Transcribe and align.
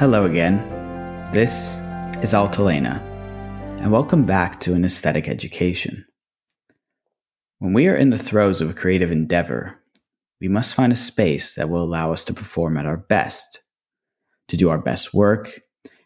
Hello 0.00 0.24
again. 0.24 0.56
This 1.30 1.74
is 2.22 2.32
Altalena, 2.32 3.02
and 3.82 3.92
welcome 3.92 4.24
back 4.24 4.58
to 4.60 4.72
an 4.72 4.82
aesthetic 4.82 5.28
education. 5.28 6.06
When 7.58 7.74
we 7.74 7.86
are 7.86 7.96
in 7.96 8.08
the 8.08 8.16
throes 8.16 8.62
of 8.62 8.70
a 8.70 8.72
creative 8.72 9.12
endeavor, 9.12 9.76
we 10.40 10.48
must 10.48 10.72
find 10.72 10.90
a 10.90 10.96
space 10.96 11.54
that 11.54 11.68
will 11.68 11.84
allow 11.84 12.14
us 12.14 12.24
to 12.24 12.32
perform 12.32 12.78
at 12.78 12.86
our 12.86 12.96
best, 12.96 13.60
to 14.48 14.56
do 14.56 14.70
our 14.70 14.78
best 14.78 15.12
work, 15.12 15.60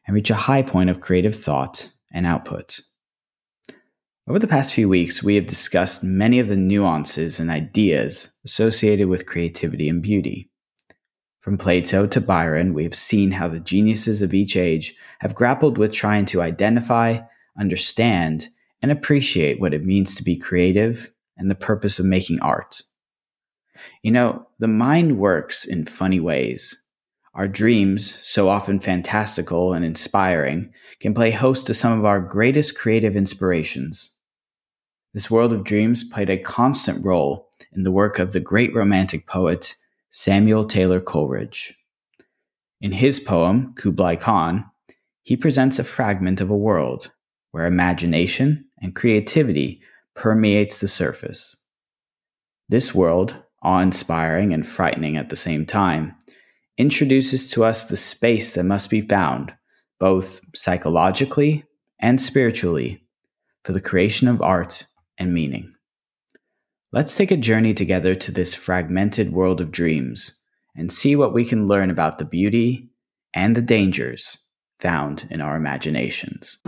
and 0.09 0.17
reach 0.17 0.29
a 0.29 0.35
high 0.51 0.63
point 0.63 0.91
of 0.91 1.01
creative 1.01 1.37
thought 1.37 1.93
and 2.13 2.27
output. 2.27 2.81
Over 4.27 4.41
the 4.41 4.49
past 4.49 4.75
few 4.75 4.89
weeks, 4.89 5.23
we 5.23 5.37
have 5.37 5.47
discussed 5.47 6.03
many 6.03 6.41
of 6.41 6.49
the 6.49 6.57
nuances 6.57 7.39
and 7.39 7.49
ideas 7.49 8.33
associated 8.45 9.07
with 9.07 9.25
creativity 9.25 9.89
and 9.89 10.03
beauty. 10.03 10.51
From 11.45 11.59
Plato 11.59 12.07
to 12.07 12.23
Byron, 12.23 12.73
we 12.73 12.85
have 12.85 12.95
seen 12.95 13.33
how 13.33 13.49
the 13.49 13.61
geniuses 13.61 14.23
of 14.23 14.33
each 14.33 14.57
age 14.57 14.97
have 15.19 15.35
grappled 15.35 15.77
with 15.77 15.93
trying 15.93 16.25
to 16.25 16.41
identify, 16.41 17.19
understand, 17.61 18.49
and 18.81 18.91
appreciate 18.91 19.61
what 19.61 19.75
it 19.75 19.85
means 19.85 20.15
to 20.15 20.23
be 20.23 20.39
creative 20.39 21.13
and 21.37 21.51
the 21.51 21.55
purpose 21.55 21.99
of 21.99 22.07
making 22.07 22.41
art. 22.41 22.81
You 24.03 24.11
know, 24.11 24.47
the 24.59 24.69
mind 24.69 25.19
works 25.19 25.67
in 25.67 25.85
funny 25.85 26.19
ways. 26.19 26.79
Our 27.35 27.47
dreams, 27.47 28.19
so 28.23 28.49
often 28.49 28.81
fantastical 28.81 29.75
and 29.75 29.85
inspiring, 29.85 30.73
can 30.99 31.13
play 31.13 31.31
host 31.31 31.67
to 31.67 31.75
some 31.75 31.99
of 31.99 32.07
our 32.07 32.21
greatest 32.21 32.79
creative 32.79 33.17
inspirations. 33.17 34.13
This 35.13 35.31
world 35.31 35.53
of 35.53 35.65
dreams 35.65 36.05
played 36.05 36.31
a 36.31 36.39
constant 36.39 37.05
role 37.05 37.51
in 37.75 37.83
the 37.83 37.93
work 37.93 38.19
of 38.19 38.33
the 38.33 38.41
great 38.41 38.75
romantic 38.75 39.27
poet 39.27 39.77
Samuel 40.17 40.67
Taylor 40.67 41.01
Coleridge. 41.01 41.75
In 42.81 42.93
his 42.93 43.19
poem, 43.19 43.75
Kubla 43.77 44.17
Khan, 44.17 44.65
he 45.25 45.37
presents 45.37 45.81
a 45.81 45.85
fragment 45.85 46.41
of 46.41 46.49
a 46.49 46.57
world 46.57 47.11
where 47.51 47.67
imagination 47.67 48.67
and 48.81 48.95
creativity 48.95 49.83
permeates 50.15 50.79
the 50.79 50.87
surface. 50.87 51.57
This 52.69 52.95
world, 52.95 53.35
awe 53.61 53.81
inspiring 53.81 54.55
and 54.55 54.65
frightening 54.65 55.17
at 55.17 55.31
the 55.31 55.37
same 55.37 55.67
time, 55.67 56.15
introduces 56.79 57.49
to 57.49 57.65
us 57.65 57.85
the 57.85 57.97
space 57.97 58.53
that 58.53 58.63
must 58.63 58.91
be 58.91 59.01
found, 59.01 59.53
both 59.99 60.41
psychologically 60.55 61.65
and 61.99 62.21
spiritually, 62.21 63.03
for 63.65 63.73
the 63.73 63.81
creation 63.81 64.29
of 64.29 64.41
art 64.41 64.87
and 65.19 65.35
meaning. 65.35 65.74
Let's 66.95 67.17
take 67.17 67.33
a 67.33 67.37
journey 67.37 67.75
together 67.75 68.15
to 68.15 68.31
this 68.31 68.55
fragmented 68.55 69.33
world 69.33 69.61
of 69.61 69.73
dreams 69.73 70.41
and 70.77 70.93
see 70.93 71.17
what 71.17 71.35
we 71.35 71.45
can 71.45 71.67
learn 71.67 71.91
about 71.91 72.19
the 72.19 72.25
beauty 72.25 72.89
and 73.35 73.57
the 73.57 73.61
dangers 73.61 74.39
found 74.79 75.27
in 75.29 75.41
our 75.41 75.57
imaginations. 75.57 76.59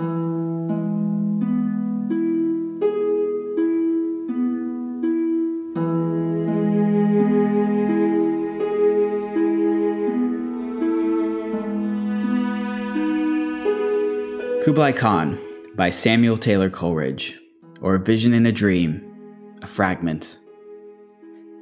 Kubla 14.65 14.93
Khan 14.93 15.41
by 15.77 15.91
Samuel 15.91 16.37
Taylor 16.37 16.69
Coleridge, 16.69 17.39
or 17.81 17.95
A 17.95 18.01
Vision 18.01 18.35
in 18.35 18.47
a 18.47 18.51
Dream 18.51 19.16
a 19.63 19.67
fragment. 19.67 20.39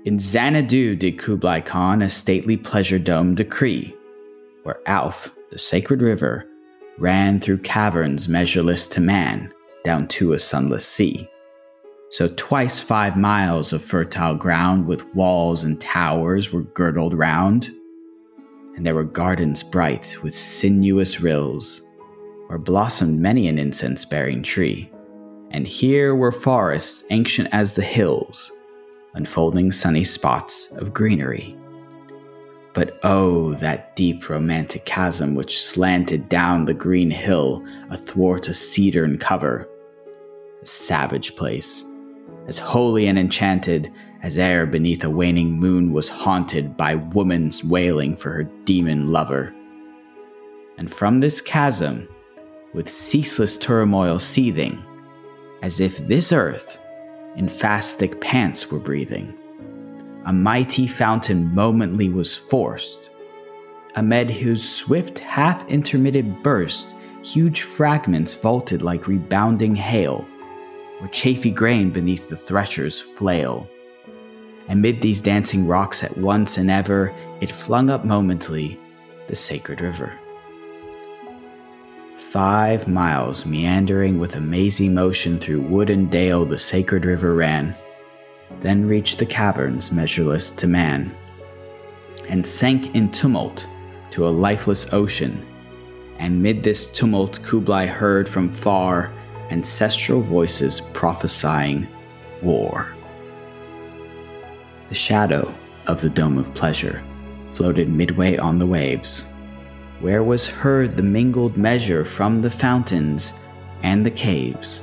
In 0.04 0.18
Xanadu 0.18 0.96
did 0.96 1.18
Kubla 1.18 1.62
Khan 1.62 2.02
a 2.02 2.10
stately 2.10 2.56
pleasure 2.56 2.98
dome 2.98 3.34
decree, 3.34 3.94
where 4.62 4.80
Alph, 4.86 5.32
the 5.50 5.58
sacred 5.58 6.02
river, 6.02 6.46
ran 6.98 7.40
through 7.40 7.58
caverns 7.58 8.28
measureless 8.28 8.86
to 8.88 9.00
man 9.00 9.52
down 9.82 10.06
to 10.08 10.32
a 10.32 10.38
sunless 10.38 10.86
sea. 10.86 11.28
So 12.10 12.28
twice 12.36 12.80
five 12.80 13.16
miles 13.16 13.72
of 13.72 13.82
fertile 13.82 14.34
ground 14.34 14.86
with 14.86 15.06
walls 15.14 15.64
and 15.64 15.80
towers 15.80 16.52
were 16.52 16.62
girdled 16.62 17.18
round, 17.18 17.70
and 18.76 18.84
there 18.84 18.94
were 18.94 19.04
gardens 19.04 19.62
bright 19.62 20.16
with 20.22 20.34
sinuous 20.34 21.20
rills, 21.20 21.82
where 22.46 22.58
blossomed 22.58 23.18
many 23.18 23.48
an 23.48 23.58
incense 23.58 24.04
bearing 24.04 24.42
tree 24.42 24.90
and 25.54 25.68
here 25.68 26.16
were 26.16 26.32
forests 26.32 27.04
ancient 27.10 27.48
as 27.52 27.74
the 27.74 27.82
hills, 27.82 28.50
unfolding 29.14 29.70
sunny 29.70 30.02
spots 30.02 30.66
of 30.72 30.92
greenery. 30.92 31.56
But 32.72 32.98
oh, 33.04 33.54
that 33.54 33.94
deep 33.94 34.28
romantic 34.28 34.84
chasm 34.84 35.36
which 35.36 35.62
slanted 35.62 36.28
down 36.28 36.64
the 36.64 36.74
green 36.74 37.08
hill 37.08 37.64
athwart 37.92 38.48
a 38.48 38.50
cedarn 38.50 39.20
cover. 39.20 39.68
A 40.60 40.66
savage 40.66 41.36
place, 41.36 41.84
as 42.48 42.58
holy 42.58 43.06
and 43.06 43.16
enchanted 43.16 43.92
as 44.24 44.36
ere 44.36 44.66
beneath 44.66 45.04
a 45.04 45.10
waning 45.10 45.52
moon 45.52 45.92
was 45.92 46.08
haunted 46.08 46.76
by 46.76 46.96
woman's 46.96 47.62
wailing 47.62 48.16
for 48.16 48.32
her 48.32 48.42
demon 48.64 49.12
lover. 49.12 49.54
And 50.78 50.92
from 50.92 51.20
this 51.20 51.40
chasm, 51.40 52.08
with 52.72 52.90
ceaseless 52.90 53.56
turmoil 53.56 54.18
seething, 54.18 54.82
as 55.64 55.80
if 55.80 55.96
this 56.06 56.30
earth, 56.30 56.76
in 57.36 57.48
fast 57.48 57.98
thick 57.98 58.20
pants, 58.20 58.70
were 58.70 58.78
breathing. 58.78 59.32
A 60.26 60.32
mighty 60.32 60.86
fountain 60.86 61.54
momently 61.54 62.10
was 62.10 62.34
forced, 62.36 63.08
amid 63.94 64.30
whose 64.30 64.62
swift, 64.62 65.18
half 65.20 65.66
intermitted 65.66 66.42
burst, 66.42 66.94
huge 67.22 67.62
fragments 67.62 68.34
vaulted 68.34 68.82
like 68.82 69.08
rebounding 69.08 69.74
hail, 69.74 70.26
or 71.00 71.08
chafy 71.08 71.50
grain 71.50 71.90
beneath 71.90 72.28
the 72.28 72.36
thresher's 72.36 73.00
flail. 73.00 73.66
Amid 74.68 75.00
these 75.00 75.22
dancing 75.22 75.66
rocks 75.66 76.04
at 76.04 76.14
once 76.18 76.58
and 76.58 76.70
ever, 76.70 77.10
it 77.40 77.50
flung 77.50 77.88
up 77.88 78.04
momently 78.04 78.78
the 79.28 79.36
sacred 79.36 79.80
river. 79.80 80.12
Five 82.34 82.88
miles 82.88 83.46
meandering 83.46 84.18
with 84.18 84.34
a 84.34 84.40
mazy 84.40 84.88
motion 84.88 85.38
through 85.38 85.60
wood 85.60 85.88
and 85.88 86.10
dale, 86.10 86.44
the 86.44 86.58
sacred 86.58 87.04
river 87.04 87.32
ran, 87.32 87.76
then 88.60 88.88
reached 88.88 89.20
the 89.20 89.24
caverns 89.24 89.92
measureless 89.92 90.50
to 90.50 90.66
man, 90.66 91.16
and 92.28 92.44
sank 92.44 92.92
in 92.96 93.12
tumult 93.12 93.68
to 94.10 94.26
a 94.26 94.34
lifeless 94.34 94.92
ocean. 94.92 95.46
And 96.18 96.42
mid 96.42 96.64
this 96.64 96.90
tumult, 96.90 97.40
Kubla 97.44 97.86
heard 97.86 98.28
from 98.28 98.50
far 98.50 99.12
ancestral 99.50 100.20
voices 100.20 100.80
prophesying 100.92 101.86
war. 102.42 102.92
The 104.88 104.96
shadow 104.96 105.54
of 105.86 106.00
the 106.00 106.10
Dome 106.10 106.38
of 106.38 106.52
Pleasure 106.54 107.00
floated 107.52 107.88
midway 107.88 108.36
on 108.38 108.58
the 108.58 108.66
waves 108.66 109.24
where 110.00 110.22
was 110.22 110.46
heard 110.46 110.96
the 110.96 111.02
mingled 111.02 111.56
measure 111.56 112.04
from 112.04 112.42
the 112.42 112.50
fountains 112.50 113.32
and 113.82 114.04
the 114.04 114.10
caves. 114.10 114.82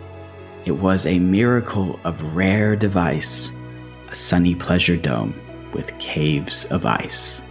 It 0.66 0.72
was 0.72 1.06
a 1.06 1.20
miracle 1.20 2.00
of 2.04 2.36
rare 2.36 2.76
device, 2.76 3.52
a 4.10 4.16
sunny 4.16 4.56
pleasure 4.56 4.98
dome 4.98 5.34
with 5.74 5.98
caves 6.00 6.66
of 6.66 6.86
ice. 6.86 7.42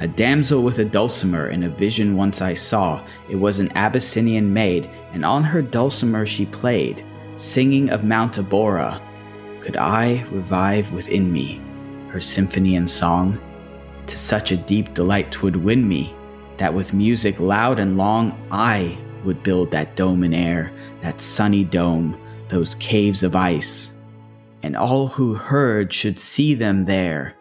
A 0.00 0.06
damsel 0.06 0.62
with 0.62 0.78
a 0.78 0.84
dulcimer 0.84 1.48
in 1.48 1.64
a 1.64 1.68
vision 1.68 2.16
once 2.16 2.40
I 2.40 2.54
saw. 2.54 3.04
It 3.28 3.36
was 3.36 3.58
an 3.58 3.76
Abyssinian 3.76 4.52
maid, 4.52 4.88
and 5.12 5.24
on 5.24 5.42
her 5.42 5.60
dulcimer 5.60 6.24
she 6.24 6.46
played, 6.46 7.04
singing 7.36 7.90
of 7.90 8.04
Mount 8.04 8.34
Abora. 8.34 9.02
Could 9.60 9.76
I 9.76 10.24
revive 10.30 10.92
within 10.92 11.32
me 11.32 11.60
her 12.10 12.20
symphony 12.20 12.76
and 12.76 12.88
song? 12.88 13.40
To 14.06 14.16
such 14.16 14.52
a 14.52 14.56
deep 14.56 14.94
delight 14.94 15.32
twould 15.32 15.56
win 15.56 15.86
me 15.86 16.14
that 16.58 16.74
with 16.74 16.92
music 16.92 17.40
loud 17.40 17.78
and 17.78 17.96
long, 17.96 18.36
I 18.50 18.98
would 19.24 19.42
build 19.42 19.70
that 19.70 19.96
dome 19.96 20.22
in 20.24 20.34
air, 20.34 20.72
that 21.00 21.20
sunny 21.20 21.64
dome, 21.64 22.20
those 22.48 22.74
caves 22.76 23.22
of 23.22 23.34
ice. 23.34 23.92
And 24.62 24.76
all 24.76 25.06
who 25.06 25.34
heard 25.34 25.92
should 25.92 26.18
see 26.18 26.54
them 26.54 26.84
there, 26.84 27.34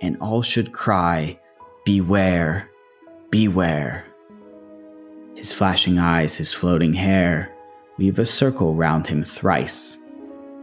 and 0.00 0.16
all 0.20 0.42
should 0.42 0.72
cry, 0.72 1.38
Beware, 1.84 2.70
beware. 3.30 4.04
His 5.34 5.52
flashing 5.52 5.98
eyes, 5.98 6.36
his 6.36 6.52
floating 6.52 6.92
hair, 6.92 7.52
weave 7.98 8.18
a 8.18 8.26
circle 8.26 8.74
round 8.74 9.06
him 9.06 9.24
thrice. 9.24 9.98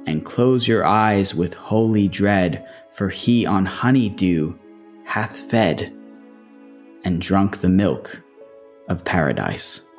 And 0.08 0.26
close 0.26 0.68
your 0.68 0.86
eyes 0.86 1.36
with 1.36 1.54
holy 1.54 2.08
dread, 2.08 2.68
for 2.94 3.10
he 3.10 3.46
on 3.46 3.66
honey 3.66 4.10
dew 4.10 4.58
hath 5.04 5.36
fed 5.36 5.94
and 7.04 7.22
drunk 7.22 7.62
the 7.62 7.70
milk 7.70 8.20
of 8.88 9.04
paradise. 9.06 9.90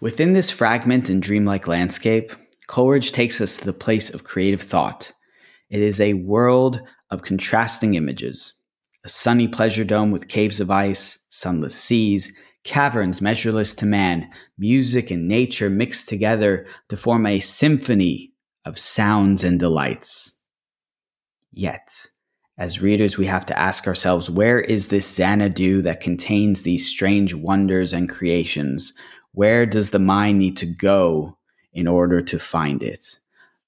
Within 0.00 0.32
this 0.32 0.50
fragment 0.50 1.10
and 1.10 1.20
dreamlike 1.20 1.66
landscape, 1.66 2.32
Coleridge 2.68 3.10
takes 3.10 3.40
us 3.40 3.56
to 3.56 3.64
the 3.64 3.72
place 3.72 4.10
of 4.10 4.24
creative 4.24 4.62
thought. 4.62 5.12
It 5.70 5.80
is 5.80 6.00
a 6.00 6.14
world 6.14 6.80
of 7.10 7.22
contrasting 7.22 7.94
images 7.94 8.54
a 9.04 9.08
sunny 9.08 9.46
pleasure 9.46 9.84
dome 9.84 10.10
with 10.10 10.28
caves 10.28 10.58
of 10.58 10.72
ice, 10.72 11.20
sunless 11.30 11.74
seas, 11.74 12.32
caverns 12.64 13.22
measureless 13.22 13.72
to 13.72 13.86
man, 13.86 14.28
music 14.58 15.10
and 15.10 15.28
nature 15.28 15.70
mixed 15.70 16.08
together 16.08 16.66
to 16.88 16.96
form 16.96 17.24
a 17.24 17.38
symphony 17.38 18.32
of 18.64 18.76
sounds 18.76 19.44
and 19.44 19.60
delights. 19.60 20.32
Yet, 21.52 22.06
as 22.58 22.82
readers, 22.82 23.16
we 23.16 23.26
have 23.26 23.46
to 23.46 23.58
ask 23.58 23.86
ourselves 23.86 24.28
where 24.28 24.60
is 24.60 24.88
this 24.88 25.06
Xanadu 25.06 25.80
that 25.82 26.00
contains 26.00 26.62
these 26.62 26.86
strange 26.86 27.32
wonders 27.32 27.92
and 27.92 28.08
creations? 28.08 28.92
Where 29.38 29.66
does 29.66 29.90
the 29.90 30.00
mind 30.00 30.40
need 30.40 30.56
to 30.56 30.66
go 30.66 31.38
in 31.72 31.86
order 31.86 32.20
to 32.22 32.40
find 32.40 32.82
it? 32.82 33.20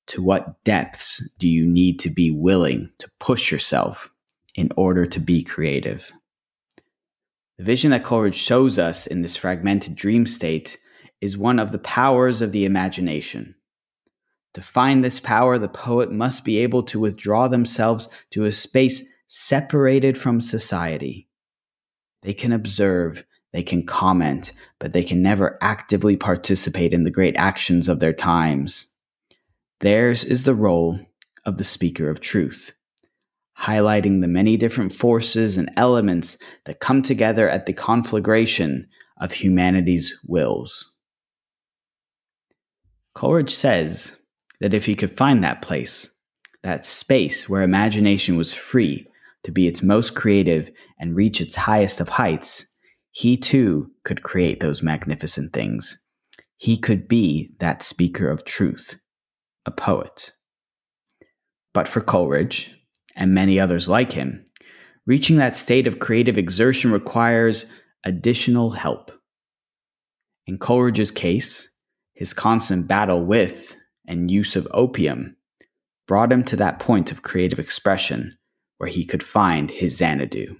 To 0.09 0.21
what 0.21 0.65
depths 0.65 1.25
do 1.39 1.47
you 1.47 1.65
need 1.65 2.01
to 2.01 2.11
be 2.11 2.33
willing 2.33 2.91
to 2.99 3.09
push 3.21 3.53
yourself 3.53 4.11
in 4.57 4.73
order 4.77 5.07
to 5.07 5.21
be 5.21 5.45
creative? 5.45 6.11
The 7.57 7.63
vision 7.63 7.93
that 7.93 8.03
Coleridge 8.03 8.35
shows 8.35 8.81
us 8.81 9.07
in 9.07 9.23
this 9.23 9.37
fragmented 9.37 9.95
dream 9.95 10.27
state 10.27 10.77
is 11.21 11.39
one 11.39 11.61
of 11.61 11.71
the 11.71 11.79
powers 11.79 12.43
of 12.43 12.51
the 12.51 12.65
imagination. 12.65 13.55
To 14.55 14.61
find 14.61 15.05
this 15.05 15.21
power, 15.21 15.57
the 15.57 15.69
poet 15.69 16.11
must 16.11 16.45
be 16.45 16.59
able 16.59 16.83
to 16.83 16.99
withdraw 16.99 17.47
themselves 17.47 18.09
to 18.31 18.45
a 18.45 18.51
space 18.51 19.05
separated 19.29 20.19
from 20.19 20.41
society. 20.41 21.29
They 22.23 22.35
can 22.35 22.53
observe, 22.53 23.25
they 23.53 23.63
can 23.63 23.85
comment, 23.85 24.53
but 24.79 24.93
they 24.93 25.03
can 25.03 25.23
never 25.23 25.59
actively 25.61 26.17
participate 26.17 26.93
in 26.93 27.05
the 27.05 27.11
great 27.11 27.37
actions 27.37 27.89
of 27.89 28.01
their 28.01 28.13
times. 28.13 28.87
Theirs 29.81 30.25
is 30.25 30.45
the 30.45 30.55
role 30.55 31.01
of 31.45 31.59
the 31.59 31.65
speaker 31.65 32.09
of 32.09 32.21
truth, 32.21 32.73
highlighting 33.59 34.21
the 34.21 34.29
many 34.29 34.57
different 34.57 34.95
forces 34.95 35.57
and 35.57 35.71
elements 35.77 36.37
that 36.67 36.81
come 36.81 37.03
together 37.03 37.49
at 37.49 37.67
the 37.67 37.73
conflagration 37.73 38.89
of 39.21 39.33
humanity's 39.33 40.19
wills. 40.27 40.95
Coleridge 43.15 43.53
says 43.55 44.13
that 44.61 44.75
if 44.75 44.87
he 44.87 44.95
could 44.95 45.17
find 45.17 45.43
that 45.43 45.63
place, 45.63 46.09
that 46.63 46.87
space 46.87 47.49
where 47.49 47.63
imagination 47.63 48.37
was 48.37 48.55
free 48.55 49.07
to 49.43 49.51
be 49.51 49.67
its 49.67 49.83
most 49.83 50.15
creative 50.15 50.71
and 50.99 51.17
reach 51.17 51.41
its 51.41 51.57
highest 51.57 52.01
of 52.01 52.09
heights, 52.09 52.67
he 53.13 53.37
too 53.37 53.91
could 54.05 54.23
create 54.23 54.61
those 54.61 54.83
magnificent 54.83 55.53
things. 55.53 56.03
He 56.57 56.77
could 56.77 57.09
be 57.09 57.53
that 57.59 57.83
speaker 57.83 58.31
of 58.31 58.45
truth, 58.45 59.01
a 59.67 59.71
poet. 59.71 60.33
But 61.73 61.89
for 61.89 62.01
Coleridge, 62.01 62.75
and 63.17 63.35
many 63.35 63.59
others 63.59 63.89
like 63.89 64.13
him, 64.13 64.45
reaching 65.07 65.37
that 65.37 65.55
state 65.55 65.87
of 65.87 65.99
creative 65.99 66.39
exertion 66.39 66.93
requires 66.93 67.67
additional 68.05 68.71
help. 68.71 69.11
In 70.47 70.59
Coleridge's 70.59 71.11
case, 71.11 71.69
his 72.15 72.33
constant 72.33 72.87
battle 72.87 73.25
with 73.25 73.75
and 74.07 74.31
use 74.31 74.57
of 74.57 74.69
opium 74.73 75.37
brought 76.07 76.33
him 76.33 76.45
to 76.45 76.57
that 76.57 76.81
point 76.81 77.13
of 77.13 77.23
creative 77.23 77.59
expression 77.59 78.37
where 78.79 78.91
he 78.91 79.05
could 79.05 79.23
find 79.23 79.71
his 79.71 79.97
Xanadu. 79.97 80.57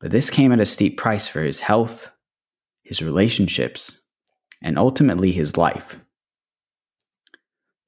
But 0.00 0.10
this 0.10 0.30
came 0.30 0.52
at 0.52 0.60
a 0.60 0.66
steep 0.66 0.96
price 0.96 1.26
for 1.26 1.42
his 1.42 1.60
health, 1.60 2.10
his 2.82 3.02
relationships, 3.02 3.98
and 4.62 4.78
ultimately 4.78 5.32
his 5.32 5.56
life. 5.56 5.98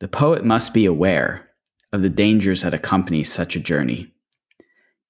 The 0.00 0.08
poet 0.08 0.44
must 0.44 0.72
be 0.72 0.86
aware 0.86 1.50
of 1.92 2.02
the 2.02 2.08
dangers 2.08 2.62
that 2.62 2.74
accompany 2.74 3.24
such 3.24 3.56
a 3.56 3.60
journey. 3.60 4.12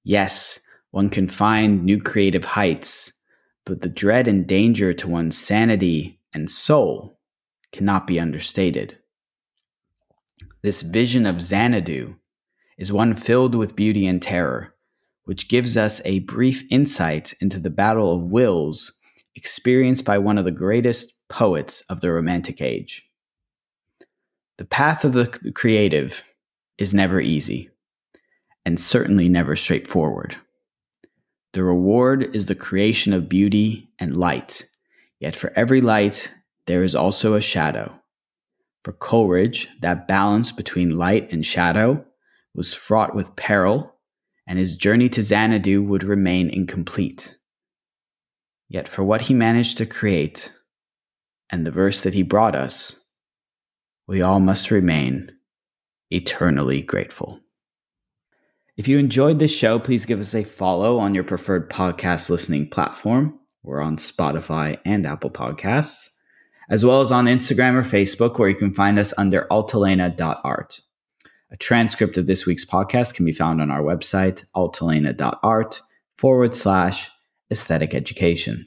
Yes, 0.04 0.60
one 0.90 1.10
can 1.10 1.28
find 1.28 1.84
new 1.84 2.00
creative 2.00 2.44
heights, 2.44 3.12
but 3.64 3.82
the 3.82 3.88
dread 3.88 4.26
and 4.26 4.46
danger 4.46 4.94
to 4.94 5.08
one's 5.08 5.36
sanity 5.36 6.20
and 6.32 6.50
soul 6.50 7.18
cannot 7.72 8.06
be 8.06 8.18
understated. 8.18 8.98
This 10.62 10.82
vision 10.82 11.26
of 11.26 11.42
Xanadu 11.42 12.16
is 12.78 12.90
one 12.90 13.14
filled 13.14 13.54
with 13.54 13.76
beauty 13.76 14.06
and 14.06 14.22
terror, 14.22 14.74
which 15.28 15.50
gives 15.50 15.76
us 15.76 16.00
a 16.06 16.20
brief 16.20 16.62
insight 16.70 17.34
into 17.38 17.60
the 17.60 17.68
battle 17.68 18.14
of 18.14 18.30
wills 18.30 18.94
experienced 19.36 20.02
by 20.02 20.16
one 20.16 20.38
of 20.38 20.46
the 20.46 20.50
greatest 20.50 21.12
poets 21.28 21.82
of 21.90 22.00
the 22.00 22.10
Romantic 22.10 22.62
age. 22.62 23.06
The 24.56 24.64
path 24.64 25.04
of 25.04 25.12
the 25.12 25.26
creative 25.54 26.22
is 26.78 26.94
never 26.94 27.20
easy, 27.20 27.68
and 28.64 28.80
certainly 28.80 29.28
never 29.28 29.54
straightforward. 29.54 30.34
The 31.52 31.62
reward 31.62 32.34
is 32.34 32.46
the 32.46 32.54
creation 32.54 33.12
of 33.12 33.28
beauty 33.28 33.90
and 33.98 34.16
light, 34.16 34.66
yet 35.20 35.36
for 35.36 35.52
every 35.54 35.82
light, 35.82 36.30
there 36.64 36.82
is 36.82 36.94
also 36.94 37.34
a 37.34 37.42
shadow. 37.42 37.92
For 38.82 38.94
Coleridge, 38.94 39.68
that 39.82 40.08
balance 40.08 40.52
between 40.52 40.96
light 40.96 41.30
and 41.30 41.44
shadow 41.44 42.02
was 42.54 42.72
fraught 42.72 43.14
with 43.14 43.36
peril 43.36 43.94
and 44.48 44.58
his 44.58 44.76
journey 44.76 45.10
to 45.10 45.22
Xanadu 45.22 45.82
would 45.82 46.02
remain 46.02 46.48
incomplete. 46.48 47.36
Yet 48.70 48.88
for 48.88 49.04
what 49.04 49.22
he 49.22 49.34
managed 49.34 49.76
to 49.78 49.86
create 49.86 50.50
and 51.50 51.66
the 51.66 51.70
verse 51.70 52.02
that 52.02 52.14
he 52.14 52.22
brought 52.22 52.54
us, 52.54 52.98
we 54.06 54.22
all 54.22 54.40
must 54.40 54.70
remain 54.70 55.30
eternally 56.10 56.80
grateful. 56.80 57.40
If 58.78 58.88
you 58.88 58.98
enjoyed 58.98 59.38
this 59.38 59.54
show, 59.54 59.78
please 59.78 60.06
give 60.06 60.20
us 60.20 60.34
a 60.34 60.44
follow 60.44 60.98
on 60.98 61.14
your 61.14 61.24
preferred 61.24 61.68
podcast 61.68 62.30
listening 62.30 62.70
platform. 62.70 63.38
We're 63.62 63.82
on 63.82 63.98
Spotify 63.98 64.78
and 64.86 65.06
Apple 65.06 65.30
Podcasts, 65.30 66.08
as 66.70 66.86
well 66.86 67.02
as 67.02 67.12
on 67.12 67.26
Instagram 67.26 67.74
or 67.74 67.82
Facebook, 67.82 68.38
where 68.38 68.48
you 68.48 68.54
can 68.54 68.72
find 68.72 68.98
us 68.98 69.12
under 69.18 69.46
altalena.art. 69.50 70.80
A 71.50 71.56
transcript 71.56 72.18
of 72.18 72.26
this 72.26 72.44
week's 72.44 72.64
podcast 72.64 73.14
can 73.14 73.24
be 73.24 73.32
found 73.32 73.62
on 73.62 73.70
our 73.70 73.80
website, 73.80 74.44
altalena.art 74.54 75.80
forward 76.18 76.54
slash 76.54 77.10
aesthetic 77.50 77.94
education. 77.94 78.66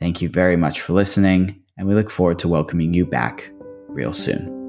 Thank 0.00 0.20
you 0.20 0.28
very 0.28 0.56
much 0.56 0.80
for 0.80 0.94
listening, 0.94 1.62
and 1.78 1.86
we 1.86 1.94
look 1.94 2.10
forward 2.10 2.40
to 2.40 2.48
welcoming 2.48 2.92
you 2.92 3.06
back 3.06 3.50
real 3.88 4.12
soon. 4.12 4.61